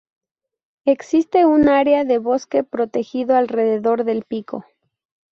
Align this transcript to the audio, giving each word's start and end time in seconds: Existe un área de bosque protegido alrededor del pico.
Existe 0.85 1.45
un 1.45 1.69
área 1.69 2.05
de 2.05 2.17
bosque 2.17 2.63
protegido 2.63 3.35
alrededor 3.35 4.03
del 4.03 4.23
pico. 4.23 4.65